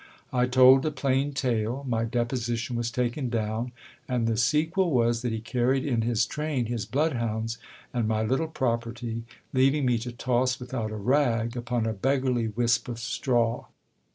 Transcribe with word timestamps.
I 0.33 0.47
told 0.47 0.83
a 0.83 0.89
plain 0.89 1.31
tale. 1.33 1.85
My 1.87 2.05
deposition 2.05 2.75
was 2.75 2.89
taken 2.89 3.29
down; 3.29 3.71
and 4.09 4.25
the 4.25 4.35
sequel 4.35 4.89
was, 4.89 5.21
that 5.21 5.31
he 5.31 5.39
carried 5.39 5.85
in 5.85 6.01
his 6.01 6.25
train 6.25 6.65
his 6.65 6.87
bloodhounds, 6.87 7.59
and 7.93 8.07
my 8.07 8.23
little 8.23 8.47
property, 8.47 9.25
leaving 9.53 9.85
me 9.85 9.99
to 9.99 10.11
toss 10.11 10.59
without 10.59 10.89
a 10.89 10.95
rag 10.97 11.55
upon 11.55 11.85
a 11.85 11.93
beggarly 11.93 12.47
wisp 12.47 12.87
of 12.87 12.97
straw. 12.97 13.65